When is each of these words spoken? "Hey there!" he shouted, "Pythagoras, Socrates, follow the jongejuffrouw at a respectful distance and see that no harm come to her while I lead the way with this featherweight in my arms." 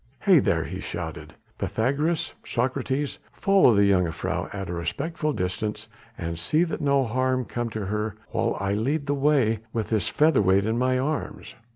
"Hey 0.21 0.39
there!" 0.39 0.63
he 0.63 0.79
shouted, 0.79 1.35
"Pythagoras, 1.59 2.33
Socrates, 2.43 3.19
follow 3.33 3.75
the 3.75 3.87
jongejuffrouw 3.91 4.49
at 4.51 4.67
a 4.67 4.73
respectful 4.73 5.31
distance 5.31 5.89
and 6.17 6.39
see 6.39 6.63
that 6.63 6.81
no 6.81 7.05
harm 7.05 7.45
come 7.45 7.69
to 7.69 7.85
her 7.85 8.15
while 8.29 8.57
I 8.59 8.73
lead 8.73 9.05
the 9.05 9.13
way 9.13 9.59
with 9.73 9.91
this 9.91 10.07
featherweight 10.07 10.65
in 10.65 10.79
my 10.79 10.97
arms." 10.97 11.53